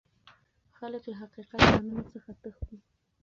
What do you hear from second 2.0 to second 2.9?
څخه تښتي.